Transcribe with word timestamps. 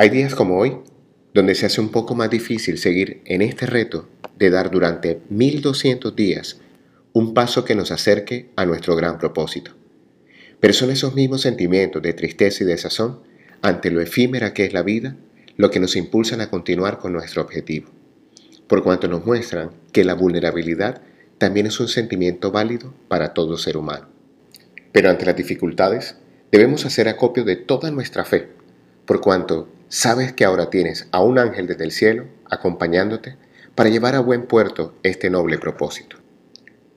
Hay 0.00 0.10
días 0.10 0.36
como 0.36 0.60
hoy 0.60 0.76
donde 1.34 1.56
se 1.56 1.66
hace 1.66 1.80
un 1.80 1.88
poco 1.88 2.14
más 2.14 2.30
difícil 2.30 2.78
seguir 2.78 3.20
en 3.24 3.42
este 3.42 3.66
reto 3.66 4.08
de 4.38 4.48
dar 4.48 4.70
durante 4.70 5.22
1200 5.28 6.14
días 6.14 6.60
un 7.12 7.34
paso 7.34 7.64
que 7.64 7.74
nos 7.74 7.90
acerque 7.90 8.48
a 8.54 8.64
nuestro 8.64 8.94
gran 8.94 9.18
propósito. 9.18 9.72
Pero 10.60 10.72
son 10.72 10.92
esos 10.92 11.16
mismos 11.16 11.40
sentimientos 11.40 12.00
de 12.00 12.12
tristeza 12.12 12.62
y 12.62 12.68
desazón 12.68 13.22
ante 13.60 13.90
lo 13.90 14.00
efímera 14.00 14.54
que 14.54 14.66
es 14.66 14.72
la 14.72 14.84
vida 14.84 15.16
lo 15.56 15.72
que 15.72 15.80
nos 15.80 15.96
impulsan 15.96 16.40
a 16.42 16.48
continuar 16.48 17.00
con 17.00 17.12
nuestro 17.12 17.42
objetivo, 17.42 17.90
por 18.68 18.84
cuanto 18.84 19.08
nos 19.08 19.26
muestran 19.26 19.72
que 19.90 20.04
la 20.04 20.14
vulnerabilidad 20.14 21.02
también 21.38 21.66
es 21.66 21.80
un 21.80 21.88
sentimiento 21.88 22.52
válido 22.52 22.94
para 23.08 23.34
todo 23.34 23.58
ser 23.58 23.76
humano. 23.76 24.06
Pero 24.92 25.10
ante 25.10 25.26
las 25.26 25.34
dificultades, 25.34 26.14
debemos 26.52 26.86
hacer 26.86 27.08
acopio 27.08 27.42
de 27.42 27.56
toda 27.56 27.90
nuestra 27.90 28.24
fe, 28.24 28.50
por 29.04 29.20
cuanto 29.20 29.66
sabes 29.88 30.32
que 30.32 30.44
ahora 30.44 30.70
tienes 30.70 31.08
a 31.12 31.22
un 31.22 31.38
ángel 31.38 31.66
desde 31.66 31.84
el 31.84 31.92
cielo 31.92 32.26
acompañándote 32.50 33.36
para 33.74 33.90
llevar 33.90 34.14
a 34.14 34.20
buen 34.20 34.46
puerto 34.46 34.94
este 35.02 35.30
noble 35.30 35.58
propósito. 35.58 36.16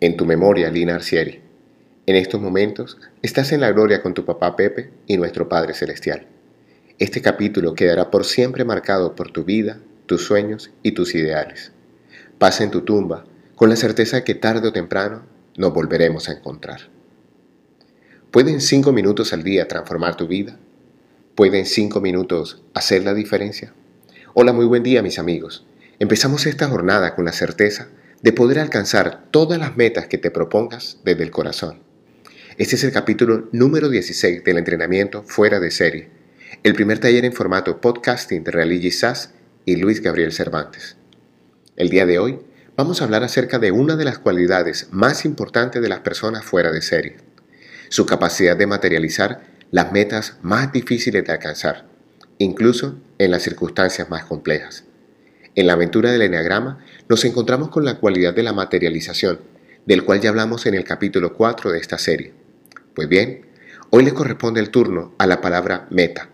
En 0.00 0.16
tu 0.16 0.26
memoria, 0.26 0.70
Lina 0.70 0.94
Arcieri, 0.94 1.40
en 2.06 2.16
estos 2.16 2.40
momentos 2.40 2.98
estás 3.22 3.50
en 3.52 3.60
la 3.60 3.72
gloria 3.72 4.02
con 4.02 4.14
tu 4.14 4.24
papá 4.24 4.54
Pepe 4.54 4.90
y 5.06 5.16
nuestro 5.16 5.48
Padre 5.48 5.74
Celestial. 5.74 6.26
Este 6.98 7.20
capítulo 7.20 7.74
quedará 7.74 8.10
por 8.10 8.24
siempre 8.24 8.64
marcado 8.64 9.14
por 9.14 9.32
tu 9.32 9.44
vida, 9.44 9.80
tus 10.06 10.24
sueños 10.24 10.70
y 10.82 10.92
tus 10.92 11.14
ideales. 11.14 11.72
Pasa 12.38 12.62
en 12.62 12.70
tu 12.70 12.82
tumba 12.82 13.24
con 13.56 13.68
la 13.68 13.76
certeza 13.76 14.18
de 14.18 14.24
que 14.24 14.34
tarde 14.34 14.68
o 14.68 14.72
temprano 14.72 15.22
nos 15.56 15.72
volveremos 15.72 16.28
a 16.28 16.32
encontrar. 16.32 16.82
¿Pueden 18.30 18.60
cinco 18.60 18.92
minutos 18.92 19.32
al 19.32 19.42
día 19.42 19.66
transformar 19.66 20.16
tu 20.16 20.26
vida? 20.26 20.58
¿Pueden 21.36 21.66
cinco 21.66 22.00
minutos 22.00 22.62
hacer 22.72 23.04
la 23.04 23.12
diferencia? 23.12 23.74
Hola, 24.32 24.54
muy 24.54 24.64
buen 24.64 24.82
día 24.82 25.02
mis 25.02 25.18
amigos. 25.18 25.66
Empezamos 25.98 26.46
esta 26.46 26.66
jornada 26.66 27.14
con 27.14 27.26
la 27.26 27.32
certeza 27.32 27.88
de 28.22 28.32
poder 28.32 28.58
alcanzar 28.58 29.26
todas 29.30 29.58
las 29.58 29.76
metas 29.76 30.06
que 30.06 30.16
te 30.16 30.30
propongas 30.30 30.98
desde 31.04 31.24
el 31.24 31.30
corazón. 31.30 31.80
Este 32.56 32.76
es 32.76 32.84
el 32.84 32.92
capítulo 32.92 33.50
número 33.52 33.90
16 33.90 34.44
del 34.44 34.56
entrenamiento 34.56 35.24
fuera 35.24 35.60
de 35.60 35.70
serie 35.70 36.08
el 36.62 36.72
primer 36.72 37.00
taller 37.00 37.26
en 37.26 37.34
formato 37.34 37.82
podcasting 37.82 38.42
de 38.42 38.52
Realigi 38.52 38.90
Sass 38.90 39.34
y 39.66 39.76
Luis 39.76 40.00
Gabriel 40.00 40.32
Cervantes. 40.32 40.96
El 41.76 41.90
día 41.90 42.06
de 42.06 42.18
hoy 42.18 42.38
vamos 42.76 43.02
a 43.02 43.04
hablar 43.04 43.24
acerca 43.24 43.58
de 43.58 43.72
una 43.72 43.96
de 43.96 44.06
las 44.06 44.18
cualidades 44.18 44.88
más 44.90 45.26
importantes 45.26 45.82
de 45.82 45.88
las 45.90 46.00
personas 46.00 46.46
fuera 46.46 46.72
de 46.72 46.80
serie, 46.80 47.18
su 47.90 48.06
capacidad 48.06 48.56
de 48.56 48.66
materializar 48.66 49.55
las 49.70 49.92
metas 49.92 50.38
más 50.42 50.72
difíciles 50.72 51.24
de 51.24 51.32
alcanzar, 51.32 51.86
incluso 52.38 52.96
en 53.18 53.30
las 53.30 53.42
circunstancias 53.42 54.08
más 54.10 54.24
complejas. 54.24 54.84
En 55.54 55.66
la 55.66 55.74
aventura 55.74 56.10
del 56.10 56.22
Enneagrama 56.22 56.84
nos 57.08 57.24
encontramos 57.24 57.70
con 57.70 57.84
la 57.84 57.98
cualidad 57.98 58.34
de 58.34 58.42
la 58.42 58.52
materialización, 58.52 59.40
del 59.86 60.04
cual 60.04 60.20
ya 60.20 60.30
hablamos 60.30 60.66
en 60.66 60.74
el 60.74 60.84
capítulo 60.84 61.34
4 61.34 61.72
de 61.72 61.78
esta 61.78 61.98
serie. 61.98 62.32
Pues 62.94 63.08
bien, 63.08 63.46
hoy 63.90 64.04
le 64.04 64.14
corresponde 64.14 64.60
el 64.60 64.70
turno 64.70 65.14
a 65.18 65.26
la 65.26 65.40
palabra 65.40 65.86
meta 65.90 66.30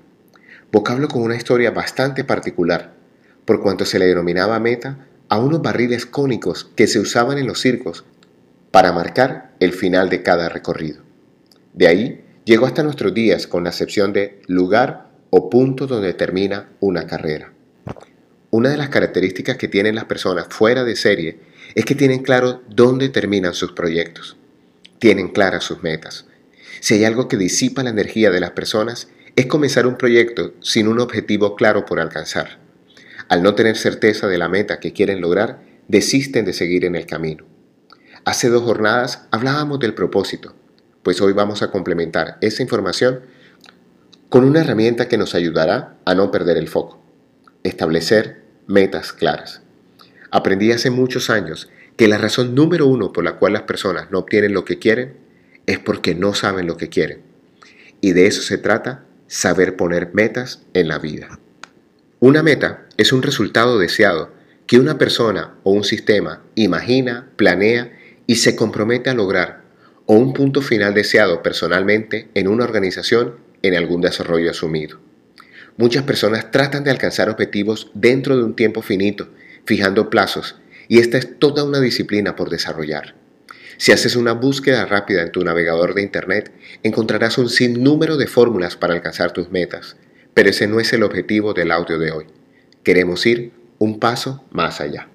vocablo 0.72 1.06
con 1.08 1.22
una 1.22 1.36
historia 1.36 1.70
bastante 1.70 2.24
particular, 2.24 2.94
por 3.44 3.60
cuanto 3.60 3.84
se 3.84 3.98
le 3.98 4.06
denominaba 4.06 4.58
meta 4.58 5.06
a 5.28 5.38
unos 5.38 5.60
barriles 5.60 6.06
cónicos 6.06 6.64
que 6.74 6.86
se 6.86 6.98
usaban 6.98 7.36
en 7.36 7.46
los 7.46 7.60
circos 7.60 8.06
para 8.70 8.92
marcar 8.92 9.52
el 9.60 9.74
final 9.74 10.08
de 10.08 10.22
cada 10.22 10.48
recorrido. 10.48 11.02
De 11.74 11.88
ahí 11.88 12.24
llegó 12.44 12.66
hasta 12.66 12.82
nuestros 12.82 13.14
días 13.14 13.46
con 13.46 13.64
la 13.64 13.70
acepción 13.70 14.12
de 14.12 14.40
lugar 14.46 15.10
o 15.30 15.48
punto 15.48 15.86
donde 15.86 16.14
termina 16.14 16.70
una 16.80 17.06
carrera. 17.06 17.52
Una 18.50 18.68
de 18.68 18.76
las 18.76 18.90
características 18.90 19.56
que 19.56 19.68
tienen 19.68 19.94
las 19.94 20.04
personas 20.04 20.46
fuera 20.50 20.84
de 20.84 20.96
serie 20.96 21.40
es 21.74 21.84
que 21.84 21.94
tienen 21.94 22.22
claro 22.22 22.62
dónde 22.68 23.08
terminan 23.08 23.54
sus 23.54 23.72
proyectos. 23.72 24.36
Tienen 24.98 25.28
claras 25.28 25.64
sus 25.64 25.82
metas. 25.82 26.26
Si 26.80 26.94
hay 26.94 27.04
algo 27.04 27.28
que 27.28 27.36
disipa 27.36 27.82
la 27.82 27.90
energía 27.90 28.30
de 28.30 28.40
las 28.40 28.50
personas 28.50 29.08
es 29.36 29.46
comenzar 29.46 29.86
un 29.86 29.96
proyecto 29.96 30.52
sin 30.60 30.88
un 30.88 31.00
objetivo 31.00 31.56
claro 31.56 31.86
por 31.86 31.98
alcanzar. 31.98 32.58
Al 33.28 33.42
no 33.42 33.54
tener 33.54 33.76
certeza 33.76 34.28
de 34.28 34.36
la 34.36 34.48
meta 34.48 34.80
que 34.80 34.92
quieren 34.92 35.20
lograr, 35.20 35.62
desisten 35.88 36.44
de 36.44 36.52
seguir 36.52 36.84
en 36.84 36.96
el 36.96 37.06
camino. 37.06 37.46
Hace 38.24 38.50
dos 38.50 38.62
jornadas 38.62 39.26
hablábamos 39.30 39.80
del 39.80 39.94
propósito, 39.94 40.54
pues 41.02 41.20
hoy 41.20 41.32
vamos 41.32 41.62
a 41.62 41.70
complementar 41.70 42.38
esa 42.40 42.62
información 42.62 43.20
con 44.28 44.44
una 44.44 44.60
herramienta 44.60 45.08
que 45.08 45.18
nos 45.18 45.34
ayudará 45.34 45.96
a 46.04 46.14
no 46.14 46.30
perder 46.30 46.56
el 46.56 46.68
foco, 46.68 47.02
establecer 47.64 48.42
metas 48.66 49.12
claras. 49.12 49.62
Aprendí 50.30 50.72
hace 50.72 50.90
muchos 50.90 51.28
años 51.28 51.68
que 51.96 52.08
la 52.08 52.18
razón 52.18 52.54
número 52.54 52.86
uno 52.86 53.12
por 53.12 53.24
la 53.24 53.36
cual 53.36 53.52
las 53.52 53.62
personas 53.62 54.10
no 54.10 54.20
obtienen 54.20 54.54
lo 54.54 54.64
que 54.64 54.78
quieren 54.78 55.16
es 55.66 55.78
porque 55.78 56.14
no 56.14 56.34
saben 56.34 56.66
lo 56.66 56.76
que 56.76 56.88
quieren. 56.88 57.22
Y 58.00 58.12
de 58.12 58.26
eso 58.26 58.42
se 58.42 58.58
trata 58.58 59.04
saber 59.26 59.76
poner 59.76 60.10
metas 60.14 60.62
en 60.74 60.88
la 60.88 60.98
vida. 60.98 61.38
Una 62.20 62.42
meta 62.42 62.86
es 62.96 63.12
un 63.12 63.22
resultado 63.22 63.78
deseado 63.78 64.30
que 64.66 64.78
una 64.78 64.96
persona 64.96 65.54
o 65.64 65.72
un 65.72 65.84
sistema 65.84 66.42
imagina, 66.54 67.28
planea 67.36 67.92
y 68.26 68.36
se 68.36 68.56
compromete 68.56 69.10
a 69.10 69.14
lograr, 69.14 69.61
o 70.12 70.14
un 70.14 70.34
punto 70.34 70.60
final 70.60 70.92
deseado 70.92 71.42
personalmente 71.42 72.28
en 72.34 72.46
una 72.46 72.64
organización 72.64 73.36
en 73.62 73.74
algún 73.74 74.02
desarrollo 74.02 74.50
asumido. 74.50 75.00
Muchas 75.78 76.02
personas 76.02 76.50
tratan 76.50 76.84
de 76.84 76.90
alcanzar 76.90 77.30
objetivos 77.30 77.90
dentro 77.94 78.36
de 78.36 78.44
un 78.44 78.54
tiempo 78.54 78.82
finito, 78.82 79.30
fijando 79.64 80.10
plazos, 80.10 80.56
y 80.86 80.98
esta 80.98 81.16
es 81.16 81.38
toda 81.38 81.64
una 81.64 81.80
disciplina 81.80 82.36
por 82.36 82.50
desarrollar. 82.50 83.14
Si 83.78 83.90
haces 83.90 84.14
una 84.14 84.32
búsqueda 84.32 84.84
rápida 84.84 85.22
en 85.22 85.32
tu 85.32 85.42
navegador 85.42 85.94
de 85.94 86.02
Internet, 86.02 86.52
encontrarás 86.82 87.38
un 87.38 87.48
sinnúmero 87.48 88.18
de 88.18 88.26
fórmulas 88.26 88.76
para 88.76 88.92
alcanzar 88.92 89.32
tus 89.32 89.50
metas, 89.50 89.96
pero 90.34 90.50
ese 90.50 90.66
no 90.66 90.78
es 90.78 90.92
el 90.92 91.04
objetivo 91.04 91.54
del 91.54 91.72
audio 91.72 91.98
de 91.98 92.10
hoy. 92.10 92.26
Queremos 92.82 93.24
ir 93.24 93.52
un 93.78 93.98
paso 93.98 94.44
más 94.50 94.82
allá. 94.82 95.08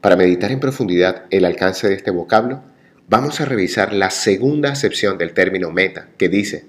Para 0.00 0.14
meditar 0.14 0.52
en 0.52 0.60
profundidad 0.60 1.24
el 1.30 1.44
alcance 1.44 1.88
de 1.88 1.94
este 1.94 2.12
vocablo, 2.12 2.62
vamos 3.08 3.40
a 3.40 3.46
revisar 3.46 3.92
la 3.92 4.10
segunda 4.10 4.70
acepción 4.70 5.18
del 5.18 5.32
término 5.32 5.70
meta, 5.70 6.08
que 6.18 6.28
dice, 6.28 6.66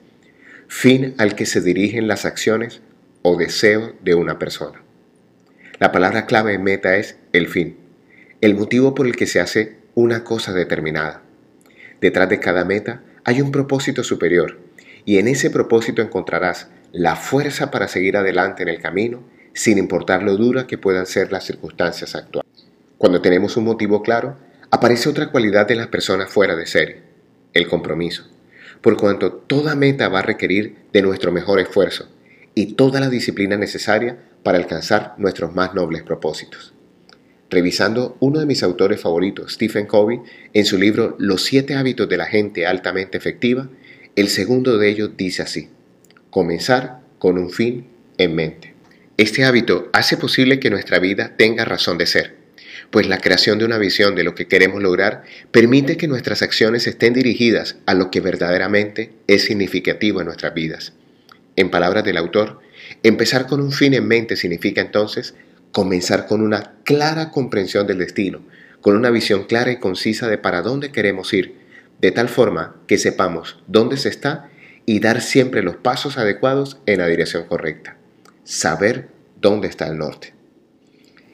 fin 0.68 1.14
al 1.18 1.36
que 1.36 1.46
se 1.46 1.62
dirigen 1.62 2.08
las 2.08 2.26
acciones 2.26 2.82
o 3.22 3.38
deseo 3.38 3.94
de 4.02 4.16
una 4.16 4.40
persona. 4.40 4.82
La 5.80 5.92
palabra 5.92 6.26
clave 6.26 6.54
en 6.54 6.64
meta 6.64 6.96
es 6.96 7.18
el 7.34 7.48
fin, 7.48 7.78
el 8.42 8.56
motivo 8.56 8.96
por 8.96 9.06
el 9.06 9.16
que 9.16 9.28
se 9.28 9.42
hace 9.42 9.78
una 9.96 10.24
cosa 10.24 10.54
determinada. 10.54 11.22
Detrás 12.00 12.30
de 12.30 12.40
cada 12.40 12.64
meta 12.64 13.04
hay 13.26 13.42
un 13.42 13.52
propósito 13.52 14.04
superior 14.04 14.60
y 15.04 15.18
en 15.18 15.28
ese 15.28 15.50
propósito 15.50 16.02
encontrarás 16.02 16.70
la 16.94 17.16
fuerza 17.18 17.70
para 17.72 17.88
seguir 17.88 18.16
adelante 18.16 18.64
en 18.64 18.70
el 18.70 18.82
camino 18.82 19.24
sin 19.54 19.78
importar 19.78 20.24
lo 20.24 20.38
dura 20.38 20.68
que 20.68 20.78
puedan 20.78 21.06
ser 21.06 21.32
las 21.32 21.44
circunstancias 21.44 22.16
actuales. 22.16 22.50
Cuando 22.98 23.22
tenemos 23.22 23.58
un 23.58 23.66
motivo 23.66 24.02
claro, 24.02 24.38
aparece 24.72 25.10
otra 25.10 25.32
cualidad 25.32 25.68
de 25.68 25.76
las 25.76 25.88
personas 25.88 26.32
fuera 26.32 26.56
de 26.56 26.66
serie, 26.66 27.02
el 27.54 27.68
compromiso, 27.68 28.28
por 28.82 28.98
cuanto 28.98 29.34
toda 29.34 29.76
meta 29.76 30.10
va 30.10 30.20
a 30.20 30.24
requerir 30.24 30.78
de 30.94 31.02
nuestro 31.02 31.32
mejor 31.32 31.60
esfuerzo 31.60 32.08
y 32.56 32.74
toda 32.74 33.00
la 33.00 33.10
disciplina 33.10 33.58
necesaria 33.58 34.18
para 34.44 34.58
alcanzar 34.58 35.16
nuestros 35.18 35.54
más 35.54 35.74
nobles 35.74 36.04
propósitos 36.04 36.74
revisando 37.50 38.16
uno 38.20 38.40
de 38.40 38.46
mis 38.46 38.64
autores 38.64 39.02
favoritos, 39.02 39.54
Stephen 39.54 39.88
Covey, 39.88 40.22
en 40.54 40.66
su 40.66 40.78
libro 40.78 41.16
Los 41.20 41.44
siete 41.44 41.76
hábitos 41.76 42.08
de 42.08 42.18
la 42.18 42.26
gente 42.26 42.66
altamente 42.66 43.18
efectiva, 43.18 43.70
el 44.16 44.30
segundo 44.30 44.78
de 44.78 44.90
ellos 44.90 45.12
dice 45.18 45.42
así, 45.42 45.70
comenzar 46.30 47.02
con 47.18 47.38
un 47.38 47.50
fin 47.50 47.88
en 48.18 48.36
mente. 48.36 48.76
Este 49.18 49.44
hábito 49.44 49.90
hace 49.94 50.18
posible 50.18 50.60
que 50.60 50.70
nuestra 50.70 51.00
vida 51.00 51.36
tenga 51.38 51.66
razón 51.66 51.98
de 51.98 52.06
ser, 52.06 52.38
pues 52.92 53.08
la 53.08 53.20
creación 53.20 53.60
de 53.60 53.66
una 53.66 53.78
visión 53.78 54.16
de 54.16 54.24
lo 54.24 54.36
que 54.36 54.48
queremos 54.48 54.82
lograr 54.82 55.24
permite 55.52 55.98
que 55.98 56.08
nuestras 56.08 56.42
acciones 56.42 56.88
estén 56.88 57.14
dirigidas 57.14 57.78
a 57.86 57.94
lo 57.94 58.10
que 58.10 58.20
verdaderamente 58.20 59.14
es 59.28 59.44
significativo 59.44 60.20
en 60.20 60.26
nuestras 60.26 60.54
vidas. 60.54 60.94
En 61.56 61.70
palabras 61.70 62.04
del 62.04 62.18
autor, 62.18 62.60
empezar 63.04 63.48
con 63.48 63.62
un 63.62 63.72
fin 63.72 63.94
en 63.94 64.08
mente 64.08 64.36
significa 64.36 64.82
entonces 64.82 65.36
comenzar 65.72 66.26
con 66.26 66.42
una 66.42 66.74
clara 66.84 67.32
comprensión 67.32 67.86
del 67.86 68.00
destino, 68.00 68.42
con 68.82 68.96
una 68.96 69.12
visión 69.12 69.44
clara 69.44 69.72
y 69.72 69.78
concisa 69.78 70.28
de 70.28 70.38
para 70.38 70.62
dónde 70.62 70.92
queremos 70.92 71.32
ir, 71.34 71.56
de 72.02 72.12
tal 72.12 72.30
forma 72.30 72.76
que 72.88 72.98
sepamos 72.98 73.60
dónde 73.68 73.98
se 73.98 74.10
está 74.10 74.50
y 74.86 75.00
dar 75.00 75.22
siempre 75.22 75.62
los 75.62 75.76
pasos 75.76 76.18
adecuados 76.18 76.80
en 76.86 77.00
la 77.00 77.08
dirección 77.08 77.46
correcta. 77.46 77.98
Saber 78.44 79.10
dónde 79.40 79.68
está 79.68 79.88
el 79.88 79.98
norte. 79.98 80.34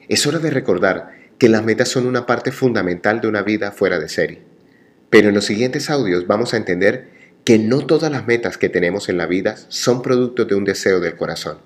Es 0.08 0.26
hora 0.26 0.38
de 0.38 0.50
recordar 0.50 1.15
que 1.38 1.48
las 1.48 1.64
metas 1.64 1.88
son 1.88 2.06
una 2.06 2.26
parte 2.26 2.52
fundamental 2.52 3.20
de 3.20 3.28
una 3.28 3.42
vida 3.42 3.72
fuera 3.72 3.98
de 3.98 4.08
serie. 4.08 4.42
Pero 5.10 5.28
en 5.28 5.34
los 5.34 5.44
siguientes 5.44 5.90
audios 5.90 6.26
vamos 6.26 6.54
a 6.54 6.56
entender 6.56 7.08
que 7.44 7.58
no 7.58 7.86
todas 7.86 8.10
las 8.10 8.26
metas 8.26 8.58
que 8.58 8.68
tenemos 8.68 9.08
en 9.08 9.18
la 9.18 9.26
vida 9.26 9.56
son 9.68 10.02
producto 10.02 10.46
de 10.46 10.56
un 10.56 10.64
deseo 10.64 10.98
del 10.98 11.16
corazón 11.16 11.58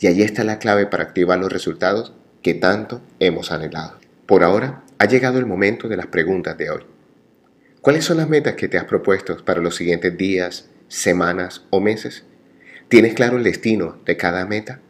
Y 0.00 0.08
ahí 0.08 0.22
está 0.22 0.42
la 0.42 0.58
clave 0.58 0.86
para 0.86 1.04
activar 1.04 1.38
los 1.38 1.52
resultados 1.52 2.14
que 2.42 2.54
tanto 2.54 3.00
hemos 3.20 3.52
anhelado. 3.52 3.98
Por 4.26 4.42
ahora, 4.42 4.82
ha 4.98 5.06
llegado 5.06 5.38
el 5.38 5.46
momento 5.46 5.88
de 5.88 5.96
las 5.96 6.06
preguntas 6.06 6.56
de 6.56 6.70
hoy. 6.70 6.82
¿Cuáles 7.80 8.04
son 8.04 8.16
las 8.16 8.28
metas 8.28 8.54
que 8.54 8.68
te 8.68 8.78
has 8.78 8.84
propuesto 8.84 9.36
para 9.44 9.60
los 9.60 9.76
siguientes 9.76 10.16
días, 10.16 10.68
semanas 10.88 11.64
o 11.70 11.80
meses? 11.80 12.24
¿Tienes 12.88 13.14
claro 13.14 13.36
el 13.36 13.44
destino 13.44 13.98
de 14.04 14.16
cada 14.16 14.44
meta? 14.46 14.80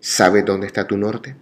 ¿Sabes 0.00 0.44
dónde 0.44 0.66
está 0.66 0.86
tu 0.86 0.96
norte? 0.96 1.36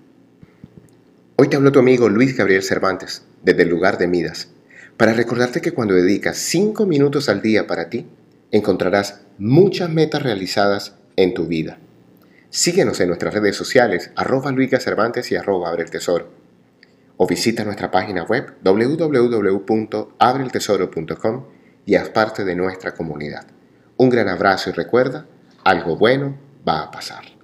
Hoy 1.40 1.46
te 1.46 1.54
habló 1.54 1.70
tu 1.70 1.78
amigo 1.78 2.08
Luis 2.08 2.36
Gabriel 2.36 2.64
Cervantes, 2.64 3.22
desde 3.44 3.62
el 3.62 3.68
lugar 3.68 3.96
de 3.96 4.08
Midas, 4.08 4.48
para 4.96 5.12
recordarte 5.12 5.60
que 5.60 5.70
cuando 5.70 5.94
dedicas 5.94 6.36
5 6.36 6.84
minutos 6.84 7.28
al 7.28 7.42
día 7.42 7.68
para 7.68 7.88
ti, 7.88 8.08
encontrarás 8.50 9.20
muchas 9.38 9.88
metas 9.88 10.24
realizadas 10.24 10.96
en 11.14 11.34
tu 11.34 11.46
vida. 11.46 11.78
Síguenos 12.50 12.98
en 12.98 13.06
nuestras 13.06 13.34
redes 13.34 13.54
sociales, 13.54 14.10
arroba 14.16 14.50
Luica 14.50 14.80
Cervantes 14.80 15.30
y 15.30 15.36
arroba 15.36 15.68
Abre 15.68 15.84
el 15.84 15.90
Tesoro. 15.90 16.28
O 17.18 17.28
visita 17.28 17.62
nuestra 17.62 17.92
página 17.92 18.24
web 18.24 18.54
www.abreltesoro.com 18.64 21.44
y 21.86 21.94
haz 21.94 22.08
parte 22.08 22.44
de 22.44 22.56
nuestra 22.56 22.94
comunidad. 22.94 23.46
Un 23.96 24.10
gran 24.10 24.28
abrazo 24.28 24.70
y 24.70 24.72
recuerda, 24.72 25.28
algo 25.62 25.96
bueno 25.96 26.36
va 26.66 26.82
a 26.82 26.90
pasar. 26.90 27.37